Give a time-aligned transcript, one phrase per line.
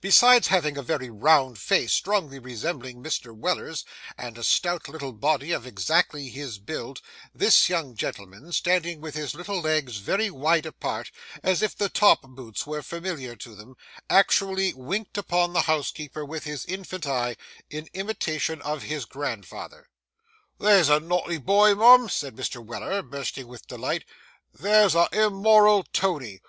[0.00, 3.34] Besides having a very round face strongly resembling Mr.
[3.34, 3.84] Weller's,
[4.16, 7.02] and a stout little body of exactly his build,
[7.34, 11.10] this young gentleman, standing with his little legs very wide apart,
[11.42, 13.74] as if the top boots were familiar to them,
[14.08, 17.36] actually winked upon the housekeeper with his infant eye,
[17.68, 19.88] in imitation of his grandfather.
[19.88, 21.00] [Picture: A Chip of the Old Block] 'There's a
[21.34, 22.64] naughty boy, mum,' said Mr.
[22.64, 24.04] Weller, bursting with delight,
[24.54, 26.40] 'there's a immoral Tony.